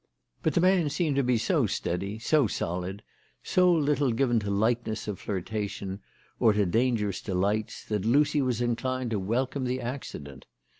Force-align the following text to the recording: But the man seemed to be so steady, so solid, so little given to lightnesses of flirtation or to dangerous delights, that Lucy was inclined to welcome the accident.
But 0.41 0.55
the 0.55 0.61
man 0.61 0.89
seemed 0.89 1.15
to 1.17 1.23
be 1.23 1.37
so 1.37 1.67
steady, 1.67 2.17
so 2.17 2.47
solid, 2.47 3.03
so 3.43 3.71
little 3.71 4.11
given 4.11 4.39
to 4.39 4.49
lightnesses 4.49 5.07
of 5.07 5.19
flirtation 5.19 5.99
or 6.39 6.53
to 6.53 6.65
dangerous 6.65 7.21
delights, 7.21 7.85
that 7.85 8.03
Lucy 8.03 8.41
was 8.41 8.61
inclined 8.61 9.11
to 9.11 9.19
welcome 9.19 9.65
the 9.65 9.79
accident. 9.79 10.47